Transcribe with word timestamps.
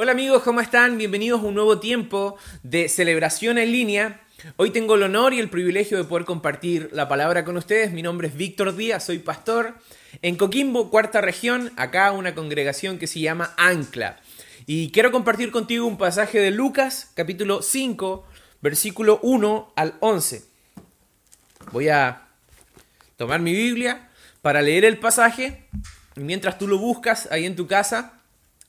Hola 0.00 0.12
amigos, 0.12 0.44
¿cómo 0.44 0.60
están? 0.60 0.96
Bienvenidos 0.96 1.40
a 1.40 1.46
un 1.46 1.54
nuevo 1.54 1.80
tiempo 1.80 2.36
de 2.62 2.88
celebración 2.88 3.58
en 3.58 3.72
línea. 3.72 4.20
Hoy 4.54 4.70
tengo 4.70 4.94
el 4.94 5.02
honor 5.02 5.34
y 5.34 5.40
el 5.40 5.50
privilegio 5.50 5.98
de 5.98 6.04
poder 6.04 6.24
compartir 6.24 6.88
la 6.92 7.08
palabra 7.08 7.44
con 7.44 7.56
ustedes. 7.56 7.90
Mi 7.90 8.00
nombre 8.00 8.28
es 8.28 8.36
Víctor 8.36 8.76
Díaz, 8.76 9.06
soy 9.06 9.18
pastor 9.18 9.74
en 10.22 10.36
Coquimbo, 10.36 10.88
cuarta 10.88 11.20
región, 11.20 11.72
acá 11.76 12.12
una 12.12 12.36
congregación 12.36 12.98
que 12.98 13.08
se 13.08 13.18
llama 13.18 13.54
Ancla. 13.56 14.20
Y 14.66 14.92
quiero 14.92 15.10
compartir 15.10 15.50
contigo 15.50 15.84
un 15.84 15.98
pasaje 15.98 16.38
de 16.38 16.52
Lucas, 16.52 17.10
capítulo 17.14 17.60
5, 17.60 18.24
versículo 18.60 19.18
1 19.24 19.72
al 19.74 19.94
11. 19.98 20.44
Voy 21.72 21.88
a 21.88 22.28
tomar 23.16 23.40
mi 23.40 23.52
Biblia 23.52 24.10
para 24.42 24.62
leer 24.62 24.84
el 24.84 24.98
pasaje. 24.98 25.64
Y 26.14 26.20
mientras 26.20 26.56
tú 26.56 26.68
lo 26.68 26.78
buscas 26.78 27.26
ahí 27.32 27.46
en 27.46 27.56
tu 27.56 27.66
casa, 27.66 28.22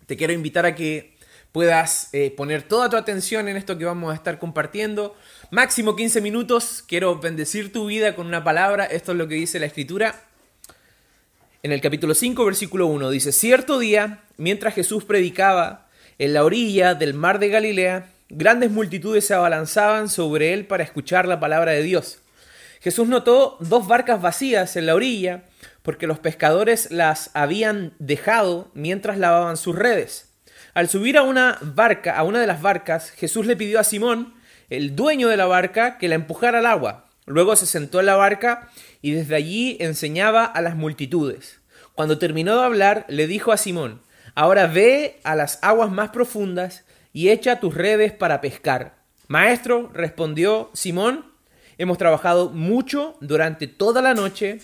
te 0.07 0.17
quiero 0.17 0.33
invitar 0.33 0.65
a 0.65 0.73
que 0.73 1.08
puedas 1.51 2.09
eh, 2.13 2.31
poner 2.35 2.63
toda 2.63 2.89
tu 2.89 2.97
atención 2.97 3.47
en 3.47 3.57
esto 3.57 3.77
que 3.77 3.85
vamos 3.85 4.11
a 4.11 4.15
estar 4.15 4.39
compartiendo. 4.39 5.15
Máximo 5.51 5.95
15 5.95 6.21
minutos, 6.21 6.83
quiero 6.87 7.19
bendecir 7.19 7.73
tu 7.73 7.87
vida 7.87 8.15
con 8.15 8.27
una 8.27 8.43
palabra, 8.43 8.85
esto 8.85 9.13
es 9.13 9.17
lo 9.17 9.27
que 9.27 9.35
dice 9.35 9.59
la 9.59 9.65
escritura. 9.65 10.23
En 11.61 11.71
el 11.71 11.81
capítulo 11.81 12.13
5, 12.13 12.45
versículo 12.45 12.87
1 12.87 13.09
dice, 13.09 13.31
cierto 13.31 13.79
día, 13.79 14.23
mientras 14.37 14.73
Jesús 14.73 15.03
predicaba 15.03 15.87
en 16.17 16.33
la 16.33 16.43
orilla 16.43 16.95
del 16.95 17.13
mar 17.13 17.39
de 17.39 17.49
Galilea, 17.49 18.09
grandes 18.29 18.71
multitudes 18.71 19.25
se 19.25 19.33
abalanzaban 19.33 20.07
sobre 20.07 20.53
él 20.53 20.67
para 20.67 20.83
escuchar 20.83 21.27
la 21.27 21.39
palabra 21.39 21.71
de 21.71 21.83
Dios. 21.83 22.19
Jesús 22.79 23.09
notó 23.09 23.57
dos 23.59 23.87
barcas 23.87 24.21
vacías 24.21 24.77
en 24.77 24.85
la 24.85 24.95
orilla 24.95 25.43
porque 25.81 26.07
los 26.07 26.19
pescadores 26.19 26.91
las 26.91 27.31
habían 27.33 27.93
dejado 27.99 28.71
mientras 28.73 29.17
lavaban 29.17 29.57
sus 29.57 29.75
redes. 29.75 30.28
Al 30.73 30.89
subir 30.89 31.17
a 31.17 31.23
una 31.23 31.57
barca, 31.61 32.17
a 32.17 32.23
una 32.23 32.39
de 32.39 32.47
las 32.47 32.61
barcas, 32.61 33.11
Jesús 33.11 33.45
le 33.45 33.55
pidió 33.55 33.79
a 33.79 33.83
Simón, 33.83 34.33
el 34.69 34.95
dueño 34.95 35.27
de 35.27 35.37
la 35.37 35.45
barca, 35.45 35.97
que 35.97 36.07
la 36.07 36.15
empujara 36.15 36.59
al 36.59 36.65
agua. 36.65 37.07
Luego 37.25 37.55
se 37.55 37.65
sentó 37.65 37.99
en 37.99 38.05
la 38.05 38.15
barca 38.15 38.69
y 39.01 39.11
desde 39.11 39.35
allí 39.35 39.77
enseñaba 39.79 40.45
a 40.45 40.61
las 40.61 40.75
multitudes. 40.75 41.59
Cuando 41.95 42.17
terminó 42.17 42.57
de 42.57 42.65
hablar, 42.65 43.05
le 43.07 43.27
dijo 43.27 43.51
a 43.51 43.57
Simón, 43.57 44.01
Ahora 44.35 44.67
ve 44.67 45.19
a 45.23 45.35
las 45.35 45.59
aguas 45.61 45.91
más 45.91 46.09
profundas 46.09 46.85
y 47.13 47.29
echa 47.29 47.59
tus 47.59 47.73
redes 47.75 48.13
para 48.13 48.41
pescar. 48.41 48.99
Maestro, 49.27 49.89
respondió 49.93 50.69
Simón, 50.73 51.25
hemos 51.77 51.97
trabajado 51.97 52.49
mucho 52.49 53.17
durante 53.21 53.67
toda 53.67 54.01
la 54.01 54.13
noche 54.13 54.59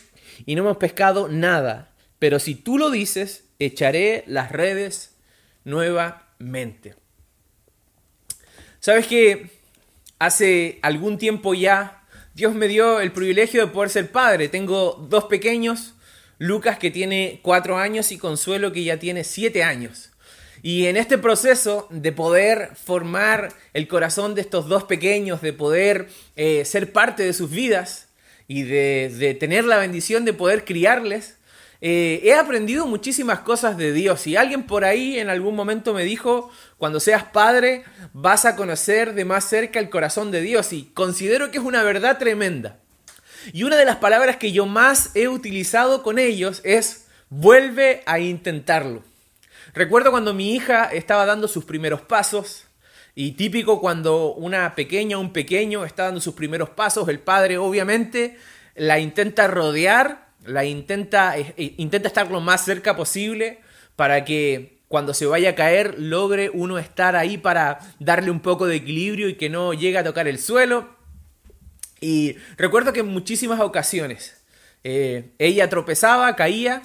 y 0.46 0.56
no 0.56 0.64
hemos 0.64 0.78
pescado 0.78 1.28
nada, 1.28 1.94
pero 2.20 2.40
si 2.40 2.56
tú 2.56 2.78
lo 2.78 2.90
dices, 2.90 3.50
echaré 3.60 4.24
las 4.28 4.52
redes 4.52 5.15
nuevamente. 5.66 6.96
Sabes 8.80 9.08
que 9.08 9.50
hace 10.20 10.80
algún 10.82 11.18
tiempo 11.18 11.54
ya 11.54 12.04
Dios 12.36 12.54
me 12.54 12.68
dio 12.68 13.00
el 13.00 13.12
privilegio 13.12 13.66
de 13.66 13.72
poder 13.72 13.90
ser 13.90 14.12
padre. 14.12 14.48
Tengo 14.48 15.06
dos 15.10 15.26
pequeños, 15.26 15.96
Lucas 16.38 16.78
que 16.78 16.92
tiene 16.92 17.40
cuatro 17.42 17.78
años 17.78 18.12
y 18.12 18.18
Consuelo 18.18 18.72
que 18.72 18.84
ya 18.84 18.98
tiene 19.00 19.24
siete 19.24 19.64
años. 19.64 20.12
Y 20.62 20.88
en 20.88 20.98
este 20.98 21.18
proceso 21.18 21.88
de 21.92 22.12
poder 22.12 22.72
formar 22.76 23.54
el 23.74 23.88
corazón 23.88 24.36
de 24.36 24.42
estos 24.42 24.68
dos 24.68 24.84
pequeños, 24.84 25.42
de 25.42 25.54
poder 25.54 26.10
eh, 26.36 26.66
ser 26.66 26.92
parte 26.92 27.24
de 27.24 27.34
sus 27.34 27.52
vidas 27.52 28.08
y 28.48 28.64
de, 28.64 29.14
de 29.18 29.34
tener 29.34 29.64
la 29.64 29.78
bendición 29.78 30.26
de 30.26 30.34
poder 30.34 30.66
criarles, 30.66 31.38
eh, 31.88 32.20
he 32.24 32.34
aprendido 32.34 32.88
muchísimas 32.88 33.42
cosas 33.42 33.78
de 33.78 33.94
Dios 33.94 34.26
y 34.26 34.36
alguien 34.36 34.64
por 34.64 34.86
ahí 34.86 35.20
en 35.20 35.30
algún 35.30 35.56
momento 35.56 35.94
me 35.94 36.04
dijo, 36.04 36.50
cuando 36.80 37.00
seas 37.00 37.26
padre 37.26 37.84
vas 38.12 38.46
a 38.46 38.56
conocer 38.56 39.14
de 39.14 39.24
más 39.24 39.48
cerca 39.48 39.78
el 39.78 39.92
corazón 39.92 40.32
de 40.32 40.42
Dios 40.42 40.74
y 40.74 40.86
considero 40.96 41.52
que 41.52 41.60
es 41.60 41.64
una 41.64 41.84
verdad 41.84 42.18
tremenda. 42.18 42.80
Y 43.54 43.66
una 43.66 43.76
de 43.76 43.86
las 43.86 43.98
palabras 43.98 44.38
que 44.38 44.52
yo 44.52 44.66
más 44.66 45.12
he 45.14 45.28
utilizado 45.28 46.02
con 46.02 46.18
ellos 46.18 46.60
es 46.64 47.06
vuelve 47.30 48.02
a 48.08 48.18
intentarlo. 48.18 49.04
Recuerdo 49.76 50.10
cuando 50.10 50.34
mi 50.34 50.56
hija 50.56 50.86
estaba 50.86 51.28
dando 51.28 51.48
sus 51.48 51.66
primeros 51.66 52.02
pasos, 52.02 52.64
y 53.14 53.34
típico 53.34 53.80
cuando 53.80 54.34
una 54.34 54.74
pequeña 54.74 55.20
un 55.20 55.32
pequeño 55.32 55.86
está 55.86 56.06
dando 56.06 56.20
sus 56.20 56.34
primeros 56.34 56.70
pasos, 56.70 57.08
el 57.10 57.20
padre 57.20 57.60
obviamente 57.60 58.40
la 58.74 58.98
intenta 58.98 59.46
rodear 59.46 60.25
la 60.46 60.66
intenta, 60.66 61.38
eh, 61.38 61.54
eh, 61.58 61.74
intenta 61.78 62.08
estar 62.08 62.32
lo 62.32 62.40
más 62.40 62.66
cerca 62.66 62.96
posible 62.96 63.60
para 63.96 64.26
que 64.26 64.80
cuando 64.88 65.14
se 65.14 65.26
vaya 65.26 65.52
a 65.52 65.56
caer 65.56 66.00
logre 66.00 66.50
uno 66.54 66.78
estar 66.78 67.16
ahí 67.16 67.38
para 67.38 67.80
darle 68.00 68.32
un 68.32 68.40
poco 68.40 68.68
de 68.68 68.78
equilibrio 68.78 69.30
y 69.30 69.36
que 69.36 69.50
no 69.50 69.74
llegue 69.74 69.98
a 69.98 70.04
tocar 70.04 70.28
el 70.28 70.40
suelo. 70.40 70.96
Y 72.02 72.38
recuerdo 72.58 72.94
que 72.94 73.00
en 73.02 73.08
muchísimas 73.08 73.60
ocasiones 73.60 74.42
eh, 74.84 75.32
ella 75.40 75.70
tropezaba, 75.70 76.36
caía 76.36 76.84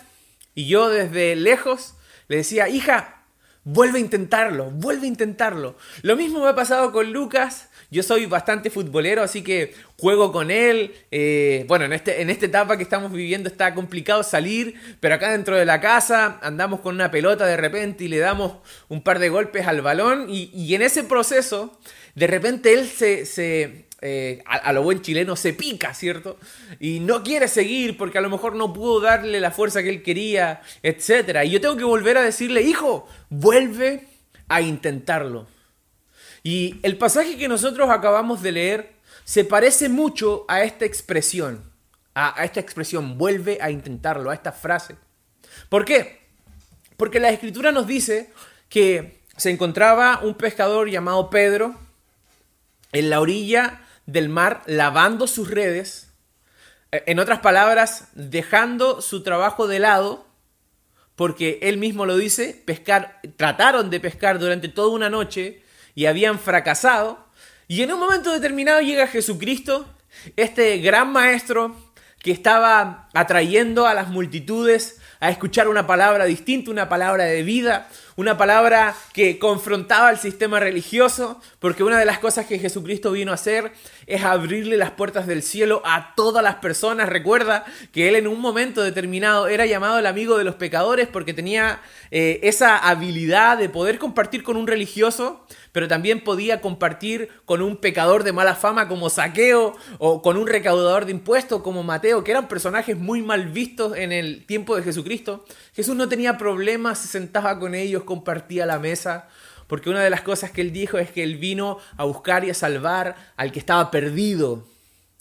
y 0.55 0.67
yo 0.67 0.89
desde 0.89 1.37
lejos 1.37 1.95
le 2.29 2.37
decía, 2.37 2.69
hija, 2.69 3.25
vuelve 3.65 3.99
a 3.99 4.03
intentarlo, 4.03 4.71
vuelve 4.71 5.07
a 5.07 5.09
intentarlo. 5.09 5.77
Lo 6.03 6.17
mismo 6.17 6.41
me 6.41 6.49
ha 6.49 6.55
pasado 6.55 6.93
con 6.93 7.13
Lucas 7.13 7.70
yo 7.91 8.03
soy 8.03 8.27
bastante 8.27 8.71
futbolero, 8.71 9.23
así 9.23 9.43
que 9.43 9.75
juego 9.99 10.31
con 10.31 10.51
él. 10.51 10.95
Eh, 11.11 11.65
bueno, 11.67 11.85
en, 11.87 11.93
este, 11.93 12.23
en 12.23 12.31
esta 12.31 12.47
etapa 12.47 12.77
que 12.77 12.85
estamos 12.85 13.13
viviendo 13.13 13.49
está 13.49 13.75
complicado 13.75 14.23
salir, 14.23 14.75
pero 15.01 15.17
acá 15.17 15.33
dentro 15.33 15.57
de 15.57 15.65
la 15.65 15.81
casa 15.81 16.39
andamos 16.43 16.81
con 16.81 16.95
una 16.95 17.11
pelota 17.11 17.47
de 17.47 17.57
repente 17.57 18.05
y 18.05 18.09
le 18.09 18.19
damos 18.19 18.59
un 18.89 19.03
par 19.03 19.19
de 19.19 19.29
golpes 19.29 19.67
al 19.67 19.83
balón 19.83 20.27
y, 20.29 20.75
en 20.75 20.83
ese 20.83 21.03
proceso, 21.05 21.79
de 22.15 22.27
repente 22.27 22.73
él 22.73 22.87
se... 22.89 23.89
Eh, 24.03 24.43
a, 24.47 24.73
lo 24.73 24.83
buen 24.83 25.03
chileno 25.03 25.37
se 25.37 25.53
pica, 25.53 25.93
¿cierto? 25.93 26.39
Y 26.79 27.01
no 27.01 27.23
quiere 27.23 27.49
seguir 27.49 27.99
porque 27.99 28.17
a 28.17 28.23
lo 28.23 28.31
mejor 28.31 28.57
no 28.57 28.73
pudo 28.73 28.99
darle 28.99 29.41
la 29.41 29.51
fuerza 29.51 29.83
que 29.83 29.91
él 29.91 30.03
quería, 30.03 30.63
etc. 30.83 31.41
Y 31.45 31.51
yo 31.51 31.61
tengo 31.61 31.77
que 31.77 31.85
volver 31.85 32.17
a 32.17 32.23
decirle, 32.23 32.63
hijo, 32.63 33.07
vuelve 33.29 34.07
a 34.49 34.63
intentarlo. 34.63 35.47
Y 36.43 36.81
el 36.83 36.97
pasaje 36.97 37.37
que 37.37 37.49
nosotros 37.49 37.91
acabamos 37.91 38.43
de 38.43 38.53
leer 38.53 38.93
se 39.25 39.45
parece 39.45 39.89
mucho 39.89 40.45
a 40.49 40.63
esta 40.63 40.85
expresión, 40.85 41.63
a, 42.15 42.45
esta 42.45 42.61
expresión, 42.61 43.19
vuelve 43.19 43.59
a 43.61 43.71
intentarlo, 43.71 44.31
a 44.31 44.35
esta 44.35 44.53
frase. 44.53 44.97
¿Por 45.69 45.85
qué? 45.85 46.21
Porque 46.97 47.21
la 47.21 47.31
escritura 47.31 47.73
nos 47.73 47.87
dice 47.87 48.33
que 48.69 49.21
se 49.37 49.51
encontraba 49.51 50.21
un 50.23 50.35
pescador 50.35 50.89
llamado 50.89 51.31
Pedro 51.31 51.75
en 52.93 53.11
la 53.11 53.21
orilla 53.21 53.83
del 54.07 54.29
mar 54.29 54.63
lavando 54.67 55.27
sus 55.27 55.51
redes, 55.51 56.09
en 56.91 57.21
otras 57.21 57.39
palabras, 57.39 58.09
dejando 58.15 59.01
su 59.01 59.23
trabajo 59.23 59.69
de 59.69 59.79
lado, 59.79 60.27
porque 61.15 61.59
él 61.63 61.77
mismo 61.77 62.07
lo 62.07 62.17
dice, 62.17 62.61
pescar, 62.65 63.21
trataron 63.37 63.91
de 63.91 64.01
pescar 64.01 64.39
durante 64.39 64.69
toda 64.69 64.89
una 64.89 65.09
noche 65.09 65.60
y 65.95 66.07
habían 66.07 66.39
fracasado. 66.39 67.27
Y 67.69 67.83
en 67.83 67.93
un 67.93 68.01
momento 68.01 68.33
determinado 68.33 68.81
llega 68.81 69.07
Jesucristo, 69.07 69.87
este 70.37 70.79
gran 70.79 71.13
maestro 71.13 71.77
que 72.19 72.33
estaba 72.33 73.09
atrayendo 73.15 73.87
a 73.87 73.95
las 73.95 74.09
multitudes 74.09 75.01
a 75.21 75.31
escuchar 75.31 75.69
una 75.69 75.87
palabra 75.87 76.25
distinta, 76.25 76.71
una 76.71 76.89
palabra 76.89 77.25
de 77.25 77.43
vida, 77.43 77.89
una 78.17 78.37
palabra 78.37 78.95
que 79.13 79.39
confrontaba 79.39 80.09
al 80.09 80.19
sistema 80.19 80.61
religioso, 80.61 81.41
porque 81.59 81.83
una 81.83 81.99
de 81.99 82.05
las 82.05 82.19
cosas 82.19 82.47
que 82.47 82.59
Jesucristo 82.59 83.13
vino 83.13 83.31
a 83.31 83.35
hacer 83.35 83.73
es 84.07 84.23
abrirle 84.23 84.77
las 84.77 84.91
puertas 84.91 85.27
del 85.27 85.43
cielo 85.43 85.81
a 85.85 86.15
todas 86.15 86.43
las 86.43 86.57
personas. 86.57 87.09
Recuerda 87.09 87.65
que 87.93 88.09
él 88.09 88.17
en 88.17 88.27
un 88.27 88.41
momento 88.41 88.83
determinado 88.83 89.49
era 89.49 89.65
llamado 89.65 89.99
el 89.99 90.07
amigo 90.07 90.37
de 90.37 90.45
los 90.45 90.55
pecadores 90.57 91.09
porque 91.09 91.35
tenía 91.35 91.81
eh, 92.11 92.41
esa 92.43 92.77
habilidad 92.77 93.57
de 93.57 93.69
poder 93.71 93.99
compartir 93.99 94.43
con 94.43 94.57
un 94.57 94.67
religioso 94.67 95.47
pero 95.73 95.89
también 95.89 96.25
podía 96.25 96.61
compartir 96.61 97.29
con 97.45 97.63
un 97.63 97.77
pecador 97.77 98.25
de 98.25 98.33
mala 98.33 98.55
fama 98.55 98.89
como 98.89 99.11
Saqueo 99.11 99.77
o 99.99 100.23
con 100.23 100.37
un 100.37 100.47
recaudador 100.47 101.05
de 101.05 101.13
impuestos 101.13 101.63
como 101.63 101.83
Mateo, 101.83 102.25
que 102.25 102.33
eran 102.33 102.49
personajes 102.49 102.97
muy 102.97 103.23
mal 103.23 103.49
vistos 103.49 103.97
en 103.97 104.13
el 104.13 104.45
tiempo 104.47 104.77
de 104.77 104.83
Jesucristo. 104.83 105.45
Jesús 105.75 105.97
no 105.97 106.09
tenía 106.09 106.39
problemas, 106.39 106.99
se 106.99 107.09
sentaba 107.09 107.59
con 107.59 107.75
ellos, 107.75 108.05
compartía 108.05 108.67
la 108.67 108.79
mesa, 108.79 109.29
porque 109.67 109.91
una 109.91 110.03
de 110.03 110.11
las 110.11 110.23
cosas 110.23 110.51
que 110.51 110.61
él 110.61 110.73
dijo 110.73 110.99
es 110.99 111.11
que 111.11 111.23
él 111.23 111.37
vino 111.37 111.79
a 111.97 112.05
buscar 112.05 112.45
y 112.45 112.51
a 112.51 112.55
salvar 112.55 113.17
al 113.37 113.53
que 113.53 113.61
estaba 113.61 113.91
perdido. 113.91 114.67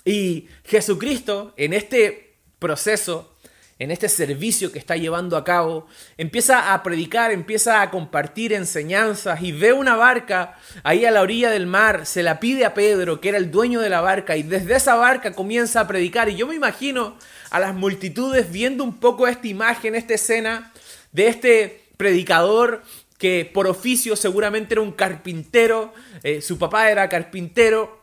Y 0.06 0.48
Jesucristo, 0.64 1.54
en 1.56 1.74
este 1.74 2.38
proceso, 2.58 3.36
en 3.80 3.92
este 3.92 4.10
servicio 4.10 4.74
que 4.74 4.80
está 4.80 4.98
llevando 4.98 5.38
a 5.38 5.46
cabo, 5.46 5.88
empieza 6.18 6.74
a 6.74 6.84
predicar, 6.84 7.32
empieza 7.32 7.82
a 7.82 7.90
compartir 7.90 8.52
enseñanzas 8.52 9.42
y 9.42 9.54
ve 9.54 9.72
una 9.72 9.96
barca 9.96 10.58
ahí 10.84 11.06
a 11.06 11.12
la 11.12 11.22
orilla 11.22 11.50
del 11.50 11.66
mar, 11.66 12.06
se 12.06 12.22
la 12.22 12.42
pide 12.42 12.66
a 12.66 12.74
Pedro, 12.74 13.22
que 13.22 13.30
era 13.30 13.38
el 13.38 13.52
dueño 13.52 13.80
de 13.80 13.90
la 13.90 14.02
barca, 14.02 14.36
y 14.36 14.44
desde 14.44 14.76
esa 14.76 14.96
barca 14.96 15.32
comienza 15.32 15.80
a 15.80 15.88
predicar. 15.88 16.28
Y 16.28 16.36
yo 16.36 16.46
me 16.46 16.56
imagino 16.56 17.18
a 17.52 17.60
las 17.60 17.74
multitudes 17.74 18.52
viendo 18.52 18.84
un 18.84 19.00
poco 19.00 19.28
esta 19.28 19.48
imagen, 19.48 19.96
esta 19.96 20.14
escena 20.14 20.74
de 21.14 21.28
este 21.28 21.84
predicador 21.96 22.84
que 23.18 23.50
por 23.54 23.68
oficio 23.68 24.16
seguramente 24.16 24.74
era 24.74 24.82
un 24.82 24.92
carpintero, 24.92 25.94
eh, 26.24 26.42
su 26.42 26.58
papá 26.58 26.90
era 26.90 27.10
carpintero, 27.10 27.99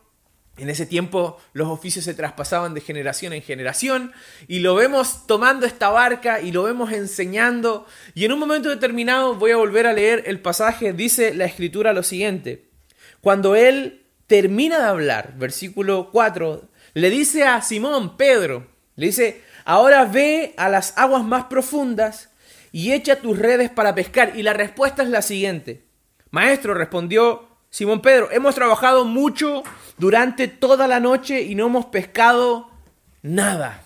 en 0.59 0.71
ese 0.71 0.87
tiempo 0.87 1.39
los 1.53 1.69
oficios 1.69 2.05
se 2.05 2.15
traspasaban 2.15 2.75
de 2.75 2.81
generación 2.81 3.33
en 3.33 3.43
generación 3.43 4.13
y 4.49 4.61
lo 4.61 4.75
vemos 4.75 5.27
tomando 5.27 5.67
esta 5.67 5.91
barca 5.91 6.41
y 6.41 6.53
lo 6.53 6.63
vemos 6.63 6.93
enseñando 6.93 7.87
y 8.15 8.25
en 8.25 8.33
un 8.33 8.39
momento 8.39 8.69
determinado 8.69 9.35
voy 9.35 9.51
a 9.51 9.57
volver 9.57 9.87
a 9.87 9.93
leer 9.93 10.25
el 10.27 10.41
pasaje, 10.41 10.93
dice 10.93 11.35
la 11.35 11.45
escritura 11.45 11.93
lo 11.93 12.03
siguiente, 12.03 12.71
cuando 13.21 13.55
él 13.55 14.07
termina 14.27 14.79
de 14.79 14.85
hablar, 14.85 15.35
versículo 15.37 16.11
4, 16.11 16.69
le 16.95 17.11
dice 17.11 17.45
a 17.45 17.61
Simón, 17.63 18.17
Pedro, 18.17 18.67
le 18.97 19.07
dice, 19.07 19.43
ahora 19.65 20.05
ve 20.05 20.55
a 20.57 20.69
las 20.69 20.97
aguas 20.97 21.25
más 21.25 21.45
profundas 21.45 22.31
y 22.73 22.93
echa 22.93 23.17
tus 23.17 23.39
redes 23.39 23.71
para 23.71 23.95
pescar 23.95 24.33
y 24.37 24.43
la 24.43 24.53
respuesta 24.53 25.03
es 25.03 25.11
la 25.11 25.23
siguiente, 25.23 25.85
maestro 26.31 26.75
respondió 26.75 27.56
Simón 27.77 28.01
Pedro, 28.01 28.31
hemos 28.33 28.55
trabajado 28.55 29.05
mucho 29.05 29.63
durante 29.99 30.49
toda 30.49 30.89
la 30.89 30.99
noche 30.99 31.43
y 31.43 31.55
no 31.55 31.67
hemos 31.67 31.85
pescado 31.85 32.71
nada. 33.21 33.85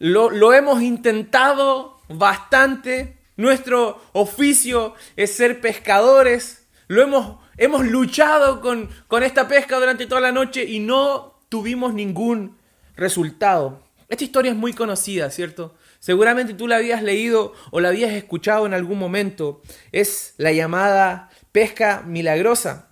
Lo, 0.00 0.52
hemos 0.52 0.82
intentado 0.82 2.00
bastante. 2.08 3.18
Nuestro 3.36 4.02
oficio 4.10 4.94
es 5.14 5.32
ser 5.32 5.60
pescadores. 5.60 6.66
Lo 6.88 7.02
hemos, 7.02 7.36
hemos 7.56 7.86
luchado 7.86 8.60
con, 8.60 8.90
con 9.06 9.22
esta 9.22 9.46
pesca 9.46 9.78
durante 9.78 10.08
toda 10.08 10.20
la 10.20 10.32
noche 10.32 10.64
y 10.64 10.80
no 10.80 11.38
tuvimos 11.48 11.94
ningún 11.94 12.58
resultado. 12.96 13.80
Esta 14.08 14.24
historia 14.24 14.50
es 14.50 14.58
muy 14.58 14.72
conocida, 14.72 15.30
¿cierto? 15.30 15.72
Seguramente 16.00 16.52
tú 16.54 16.66
la 16.66 16.78
habías 16.78 17.04
leído 17.04 17.52
o 17.70 17.78
la 17.78 17.90
habías 17.90 18.10
escuchado 18.10 18.66
en 18.66 18.74
algún 18.74 18.98
momento. 18.98 19.62
Es 19.92 20.34
la 20.36 20.50
llamada 20.50 21.30
pesca 21.52 22.02
milagrosa. 22.06 22.88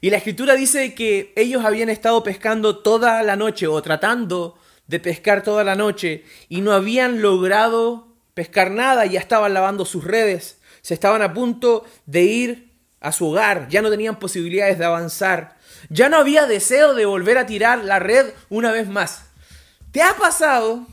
Y 0.00 0.10
la 0.10 0.16
escritura 0.16 0.54
dice 0.54 0.94
que 0.94 1.32
ellos 1.36 1.64
habían 1.64 1.88
estado 1.88 2.24
pescando 2.24 2.78
toda 2.78 3.22
la 3.22 3.36
noche 3.36 3.68
o 3.68 3.80
tratando 3.82 4.58
de 4.88 4.98
pescar 4.98 5.42
toda 5.42 5.62
la 5.62 5.76
noche 5.76 6.24
y 6.48 6.60
no 6.60 6.72
habían 6.72 7.22
logrado 7.22 8.08
pescar 8.34 8.70
nada, 8.70 9.06
ya 9.06 9.20
estaban 9.20 9.54
lavando 9.54 9.84
sus 9.84 10.02
redes, 10.02 10.58
se 10.80 10.94
estaban 10.94 11.22
a 11.22 11.32
punto 11.32 11.84
de 12.06 12.22
ir 12.22 12.72
a 13.00 13.12
su 13.12 13.28
hogar, 13.28 13.68
ya 13.68 13.82
no 13.82 13.90
tenían 13.90 14.18
posibilidades 14.18 14.78
de 14.78 14.84
avanzar, 14.84 15.56
ya 15.88 16.08
no 16.08 16.16
había 16.16 16.46
deseo 16.46 16.94
de 16.94 17.04
volver 17.04 17.38
a 17.38 17.46
tirar 17.46 17.84
la 17.84 17.98
red 17.98 18.32
una 18.48 18.72
vez 18.72 18.88
más. 18.88 19.26
¿Te 19.92 20.02
ha 20.02 20.16
pasado 20.16 20.86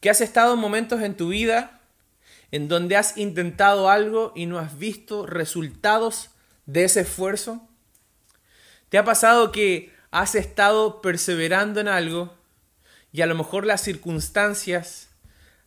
que 0.00 0.10
has 0.10 0.20
estado 0.20 0.54
en 0.54 0.60
momentos 0.60 1.00
en 1.02 1.16
tu 1.16 1.28
vida 1.28 1.75
en 2.50 2.68
donde 2.68 2.96
has 2.96 3.16
intentado 3.16 3.90
algo 3.90 4.32
y 4.34 4.46
no 4.46 4.58
has 4.58 4.78
visto 4.78 5.26
resultados 5.26 6.30
de 6.66 6.84
ese 6.84 7.00
esfuerzo? 7.00 7.66
¿Te 8.88 8.98
ha 8.98 9.04
pasado 9.04 9.52
que 9.52 9.92
has 10.10 10.34
estado 10.34 11.00
perseverando 11.02 11.80
en 11.80 11.88
algo 11.88 12.34
y 13.12 13.22
a 13.22 13.26
lo 13.26 13.34
mejor 13.34 13.66
las 13.66 13.82
circunstancias 13.82 15.08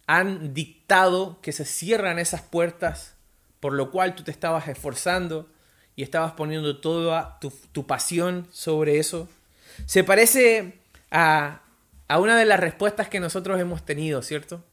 han 0.07 0.53
dictado 0.53 1.39
que 1.41 1.51
se 1.51 1.65
cierran 1.65 2.17
esas 2.17 2.41
puertas, 2.41 3.15
por 3.59 3.73
lo 3.73 3.91
cual 3.91 4.15
tú 4.15 4.23
te 4.23 4.31
estabas 4.31 4.67
esforzando 4.67 5.49
y 5.95 6.03
estabas 6.03 6.31
poniendo 6.31 6.79
toda 6.79 7.39
tu, 7.39 7.51
tu 7.71 7.85
pasión 7.85 8.47
sobre 8.51 8.99
eso? 8.99 9.29
Se 9.85 10.03
parece 10.03 10.79
a, 11.11 11.61
a 12.07 12.19
una 12.19 12.37
de 12.37 12.45
las 12.45 12.59
respuestas 12.59 13.09
que 13.09 13.19
nosotros 13.19 13.59
hemos 13.59 13.85
tenido, 13.85 14.21
¿cierto? 14.21 14.63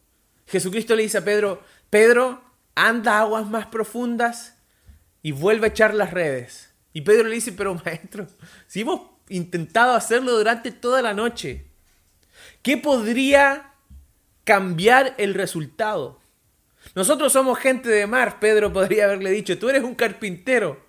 Jesucristo 0.47 0.95
le 0.95 1.03
dice 1.03 1.19
a 1.19 1.25
Pedro, 1.25 1.63
Pedro, 1.91 2.43
anda 2.75 3.15
a 3.15 3.21
aguas 3.21 3.47
más 3.47 3.67
profundas 3.67 4.57
y 5.23 5.33
vuelve 5.33 5.67
a 5.67 5.71
echar 5.71 5.95
las 5.95 6.13
redes. 6.13 6.75
Y 6.93 7.03
Pedro 7.03 7.29
le 7.29 7.35
dice, 7.35 7.53
pero 7.53 7.75
maestro, 7.85 8.27
si 8.67 8.83
hemos 8.83 9.03
intentado 9.29 9.95
hacerlo 9.95 10.37
durante 10.37 10.73
toda 10.73 11.03
la 11.03 11.15
noche, 11.15 11.67
¿qué 12.63 12.77
podría 12.77 13.73
cambiar 14.45 15.15
el 15.19 15.35
resultado? 15.35 16.21
Nosotros 16.95 17.33
somos 17.33 17.59
gente 17.59 17.89
de 17.89 18.07
mar, 18.07 18.39
Pedro 18.39 18.73
podría 18.73 19.05
haberle 19.05 19.31
dicho, 19.31 19.59
tú 19.59 19.69
eres 19.69 19.83
un 19.83 19.95
carpintero. 19.95 20.85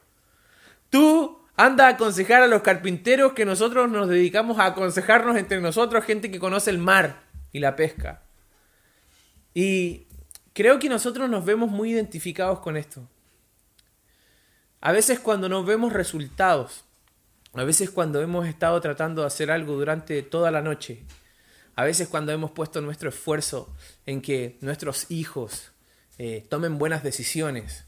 Tú 0.90 1.40
anda 1.56 1.88
a 1.88 1.92
aconsejar 1.92 2.44
a 2.44 2.48
los 2.48 2.62
carpinteros 2.62 3.34
que 3.34 3.46
nosotros 3.46 3.90
nos 3.90 4.08
dedicamos 4.08 4.60
a 4.60 4.68
aconsejarnos 4.68 5.36
entre 5.38 5.60
nosotros, 5.60 6.06
gente 6.06 6.32
que 6.32 6.40
conoce 6.40 6.70
el 6.70 6.78
mar 6.78 7.24
y 7.52 7.60
la 7.60 7.76
pesca. 7.76 8.22
Y 9.54 10.07
Creo 10.58 10.80
que 10.80 10.90
nosotros 10.90 11.30
nos 11.30 11.46
vemos 11.46 11.70
muy 11.70 11.92
identificados 11.92 12.62
con 12.62 12.78
esto. 12.78 13.08
A 14.82 14.92
veces 14.92 15.20
cuando 15.20 15.50
nos 15.50 15.68
vemos 15.68 15.94
resultados, 15.94 16.84
a 17.54 17.64
veces 17.64 17.92
cuando 17.92 18.24
hemos 18.24 18.48
estado 18.48 18.82
tratando 18.82 19.22
de 19.22 19.28
hacer 19.28 19.52
algo 19.52 19.76
durante 19.76 20.24
toda 20.24 20.50
la 20.50 20.64
noche, 20.64 21.04
a 21.76 21.84
veces 21.84 22.08
cuando 22.08 22.32
hemos 22.32 22.50
puesto 22.50 22.82
nuestro 22.82 23.10
esfuerzo 23.10 23.72
en 24.08 24.20
que 24.20 24.58
nuestros 24.62 25.12
hijos 25.12 25.74
eh, 26.18 26.44
tomen 26.50 26.80
buenas 26.80 27.04
decisiones, 27.04 27.86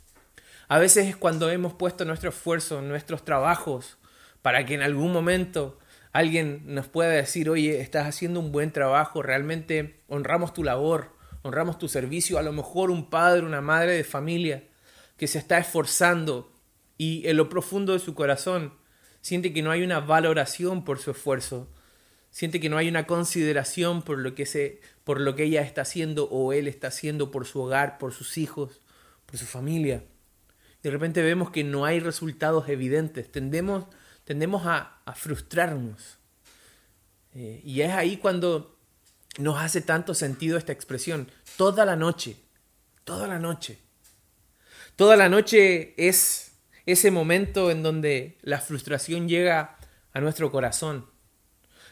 a 0.68 0.77
veces 0.77 1.07
es 1.07 1.18
cuando 1.18 1.50
hemos 1.50 1.74
puesto 1.74 2.06
nuestro 2.06 2.30
esfuerzo 2.30 2.77
en 2.77 2.88
nuestros 2.88 3.25
trabajos 3.25 3.98
para 4.44 4.68
que 4.68 4.75
en 4.75 4.83
algún 4.83 5.12
momento 5.12 5.80
alguien 6.12 6.62
nos 6.68 6.88
pueda 6.88 7.10
decir, 7.10 7.50
oye, 7.50 7.81
estás 7.81 8.06
haciendo 8.06 8.39
un 8.39 8.51
buen 8.51 8.71
trabajo, 8.71 9.24
realmente 9.24 10.04
honramos 10.07 10.54
tu 10.54 10.63
labor, 10.63 11.18
honramos 11.42 11.78
tu 11.78 11.88
servicio, 11.88 12.38
a 12.38 12.44
lo 12.44 12.54
mejor 12.54 12.92
un 12.92 13.10
padre, 13.10 13.46
una 13.46 13.62
madre 13.62 13.94
de 13.94 14.04
familia 14.04 14.64
que 15.18 15.28
se 15.28 15.38
está 15.38 15.58
esforzando 15.58 16.52
y 16.98 17.28
en 17.28 17.38
lo 17.38 17.50
profundo 17.50 17.94
de 17.94 18.00
su 18.00 18.14
corazón 18.14 18.74
siente 19.22 19.54
que 19.54 19.62
no 19.62 19.72
hay 19.72 19.84
una 19.84 20.00
valoración 20.00 20.84
por 20.84 21.00
su 21.00 21.12
esfuerzo, 21.12 21.70
siente 22.32 22.60
que 22.60 22.70
no 22.70 22.78
hay 22.78 22.88
una 22.88 23.08
consideración 23.08 24.02
por 24.02 24.20
lo 24.20 24.36
que 24.36 24.46
se, 24.46 24.82
por 25.04 25.20
lo 25.20 25.36
que 25.36 25.44
ella 25.44 25.62
está 25.62 25.82
haciendo 25.82 26.30
o 26.30 26.54
él 26.54 26.68
está 26.68 26.88
haciendo 26.88 27.32
por 27.32 27.46
su 27.46 27.62
hogar, 27.62 27.98
por 27.98 28.14
sus 28.14 28.38
hijos, 28.38 28.82
por 29.26 29.38
su 29.38 29.46
familia. 29.46 30.04
De 30.84 30.92
repente 30.92 31.22
vemos 31.22 31.52
que 31.52 31.64
no 31.64 31.86
hay 31.86 32.00
resultados 32.00 32.70
evidentes, 32.70 33.32
tendemos, 33.32 33.86
tendemos 34.24 34.64
a, 34.66 35.02
frustrarnos. 35.16 36.18
Eh, 37.34 37.62
y 37.66 37.82
es 37.82 37.92
ahí 37.92 38.18
cuando 38.18 38.79
nos 39.38 39.60
hace 39.60 39.81
tanto 39.81 40.14
sentido 40.14 40.58
esta 40.58 40.74
expresión. 40.74 41.30
Toda 41.58 41.86
la 41.86 41.96
noche, 41.96 42.38
toda 43.04 43.28
la 43.28 43.40
noche. 43.40 43.80
Toda 44.96 45.16
la 45.16 45.30
noche 45.30 45.94
es 45.98 46.54
ese 46.86 47.12
momento 47.12 47.72
en 47.72 47.84
donde 47.84 48.38
la 48.42 48.59
frustración 48.59 49.30
llega 49.30 49.78
a 50.12 50.19
nuestro 50.19 50.52
corazón. 50.52 51.06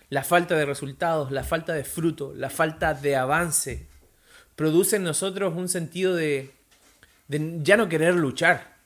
La 0.10 0.24
falta 0.24 0.56
de 0.56 0.66
resultados, 0.66 1.32
la 1.32 1.44
falta 1.44 1.74
de 1.74 1.84
fruto, 1.84 2.34
la 2.36 2.50
falta 2.50 2.94
de 2.94 3.16
avance, 3.16 3.88
produce 4.56 4.96
en 4.96 5.04
nosotros 5.04 5.54
un 5.56 5.70
sentido 5.70 6.16
de, 6.16 6.52
de 7.28 7.60
ya 7.62 7.78
no 7.78 7.90
querer 7.90 8.16
luchar, 8.16 8.78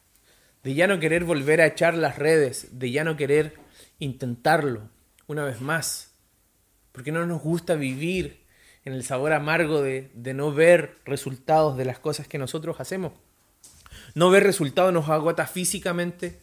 de 0.63 0.74
ya 0.74 0.88
no 0.88 1.00
querer 1.00 1.24
volver 1.24 1.62
a 1.62 1.67
echar 1.67 1.93
las 1.93 2.17
redes, 2.17 2.67
de 2.79 2.91
ya 2.91 3.03
no 3.03 3.17
querer 3.17 3.55
intentarlo 4.00 4.89
una 5.27 5.46
vez 5.46 5.62
más, 5.62 6.12
porque 6.91 7.12
no 7.12 7.25
nos 7.25 7.41
gusta 7.41 7.75
vivir 7.75 8.40
en 8.83 8.93
el 8.93 9.03
sabor 9.03 9.33
amargo 9.33 9.81
de, 9.81 10.09
no 10.15 10.51
ver 10.51 10.97
resultados 11.05 11.77
de 11.77 11.85
las 11.85 12.00
cosas 12.00 12.27
que 12.27 12.38
nosotros 12.38 12.79
hacemos. 12.79 13.13
No 14.15 14.29
ver 14.29 14.43
resultados 14.43 14.91
nos 14.91 15.09
agota 15.09 15.45
físicamente, 15.47 16.39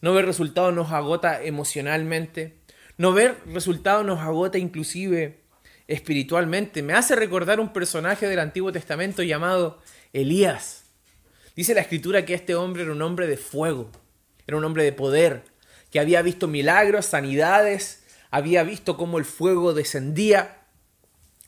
no 0.00 0.12
ver 0.12 0.26
resultados 0.26 0.74
nos 0.74 0.92
agota 0.92 1.42
emocionalmente, 1.42 2.58
no 2.98 3.12
ver 3.12 3.36
resultados 3.46 4.04
nos 4.04 4.20
agota 4.20 4.58
inclusive 4.58 5.40
espiritualmente. 5.88 6.82
Me 6.82 6.92
hace 6.92 7.16
recordar 7.16 7.58
un 7.58 7.72
personaje 7.72 8.28
del 8.28 8.38
Antiguo 8.38 8.72
Testamento 8.72 9.22
llamado 9.22 9.80
Elías. 10.12 10.84
Dice 11.56 11.74
la 11.74 11.80
escritura 11.80 12.26
que 12.26 12.34
este 12.34 12.54
hombre 12.54 12.82
era 12.82 12.92
un 12.92 13.02
hombre 13.02 13.26
de 13.26 13.38
fuego, 13.38 13.90
era 14.46 14.58
un 14.58 14.64
hombre 14.64 14.84
de 14.84 14.92
poder, 14.92 15.42
que 15.90 16.00
había 16.00 16.20
visto 16.20 16.48
milagros, 16.48 17.06
sanidades, 17.06 18.04
había 18.30 18.62
visto 18.62 18.98
cómo 18.98 19.18
el 19.18 19.24
fuego 19.24 19.72
descendía 19.72 20.65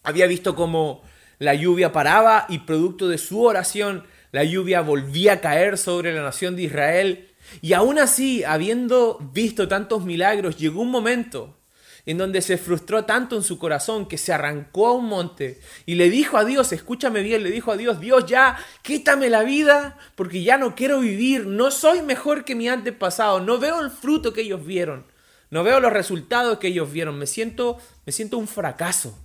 había 0.08 0.26
visto 0.26 0.54
cómo 0.54 1.02
la 1.38 1.54
lluvia 1.54 1.92
paraba 1.92 2.46
y 2.48 2.60
producto 2.60 3.08
de 3.08 3.18
su 3.18 3.42
oración 3.42 4.04
la 4.30 4.44
lluvia 4.44 4.82
volvía 4.82 5.34
a 5.34 5.40
caer 5.40 5.78
sobre 5.78 6.14
la 6.14 6.22
nación 6.22 6.56
de 6.56 6.62
Israel. 6.62 7.28
Y 7.62 7.72
aún 7.72 7.98
así, 7.98 8.44
habiendo 8.44 9.18
visto 9.32 9.68
tantos 9.68 10.04
milagros, 10.04 10.58
llegó 10.58 10.82
un 10.82 10.90
momento 10.90 11.56
en 12.04 12.18
donde 12.18 12.42
se 12.42 12.58
frustró 12.58 13.04
tanto 13.04 13.36
en 13.36 13.42
su 13.42 13.58
corazón 13.58 14.06
que 14.06 14.18
se 14.18 14.32
arrancó 14.32 14.86
a 14.86 14.92
un 14.92 15.06
monte 15.06 15.60
y 15.84 15.94
le 15.94 16.08
dijo 16.08 16.38
a 16.38 16.44
Dios, 16.44 16.72
escúchame 16.72 17.22
bien, 17.22 17.42
le 17.42 17.50
dijo 17.50 17.70
a 17.70 17.76
Dios, 17.76 18.00
Dios 18.00 18.24
ya, 18.26 18.56
quítame 18.82 19.28
la 19.28 19.42
vida 19.42 19.98
porque 20.14 20.42
ya 20.42 20.56
no 20.56 20.74
quiero 20.74 21.00
vivir, 21.00 21.46
no 21.46 21.70
soy 21.70 22.00
mejor 22.00 22.44
que 22.44 22.54
mi 22.54 22.68
antepasado, 22.68 23.40
no 23.40 23.58
veo 23.58 23.80
el 23.82 23.90
fruto 23.90 24.32
que 24.32 24.40
ellos 24.40 24.64
vieron, 24.64 25.04
no 25.50 25.64
veo 25.64 25.80
los 25.80 25.92
resultados 25.92 26.58
que 26.58 26.68
ellos 26.68 26.90
vieron, 26.90 27.18
me 27.18 27.26
siento, 27.26 27.78
me 28.06 28.12
siento 28.12 28.38
un 28.38 28.48
fracaso. 28.48 29.18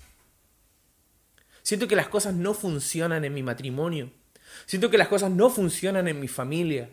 Siento 1.63 1.88
que 1.88 1.96
las 1.96 2.10
cosas 2.10 2.34
no 2.34 2.53
funcionan 2.53 3.25
en 3.25 3.34
mi 3.34 3.41
matrimonio. 3.41 4.12
Siento 4.65 4.89
que 4.89 4.98
las 4.98 5.08
cosas 5.08 5.32
no 5.32 5.50
funcionan 5.50 6.08
en 6.08 6.20
mi 6.20 6.27
familia. 6.27 6.89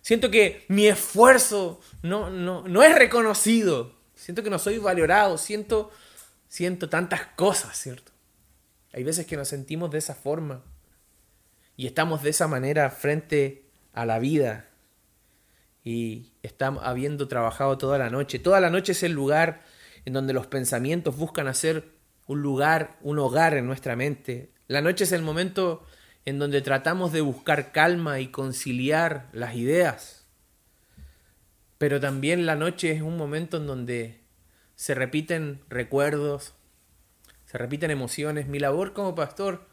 Siento 0.00 0.30
que 0.30 0.64
mi 0.68 0.88
esfuerzo 0.88 1.80
no, 2.02 2.30
no, 2.30 2.66
no 2.66 2.82
es 2.82 2.94
reconocido. 2.94 3.94
Siento 4.16 4.42
que 4.42 4.50
no 4.50 4.58
soy 4.58 4.78
valorado. 4.78 5.38
Siento, 5.38 5.90
siento 6.48 6.88
tantas 6.88 7.26
cosas, 7.36 7.78
¿cierto? 7.78 8.10
Hay 8.92 9.04
veces 9.04 9.26
que 9.26 9.36
nos 9.36 9.48
sentimos 9.48 9.90
de 9.90 9.98
esa 9.98 10.14
forma 10.14 10.62
y 11.76 11.86
estamos 11.86 12.22
de 12.22 12.30
esa 12.30 12.48
manera 12.48 12.90
frente 12.90 13.64
a 13.92 14.06
la 14.06 14.18
vida 14.18 14.68
y 15.84 16.32
estamos 16.42 16.82
habiendo 16.84 17.28
trabajado 17.28 17.78
toda 17.78 17.98
la 17.98 18.10
noche. 18.10 18.38
Toda 18.38 18.60
la 18.60 18.70
noche 18.70 18.92
es 18.92 19.02
el 19.02 19.12
lugar 19.12 19.62
en 20.04 20.12
donde 20.12 20.32
los 20.32 20.46
pensamientos 20.46 21.16
buscan 21.16 21.48
hacer 21.48 22.01
un 22.26 22.42
lugar, 22.42 22.98
un 23.02 23.18
hogar 23.18 23.54
en 23.54 23.66
nuestra 23.66 23.96
mente. 23.96 24.50
La 24.68 24.80
noche 24.80 25.04
es 25.04 25.12
el 25.12 25.22
momento 25.22 25.84
en 26.24 26.38
donde 26.38 26.62
tratamos 26.62 27.12
de 27.12 27.20
buscar 27.20 27.72
calma 27.72 28.20
y 28.20 28.28
conciliar 28.28 29.28
las 29.32 29.54
ideas. 29.54 30.26
Pero 31.78 31.98
también 32.00 32.46
la 32.46 32.54
noche 32.54 32.92
es 32.92 33.02
un 33.02 33.16
momento 33.16 33.56
en 33.56 33.66
donde 33.66 34.20
se 34.76 34.94
repiten 34.94 35.62
recuerdos, 35.68 36.54
se 37.46 37.58
repiten 37.58 37.90
emociones. 37.90 38.46
Mi 38.46 38.58
labor 38.58 38.92
como 38.92 39.14
pastor 39.14 39.66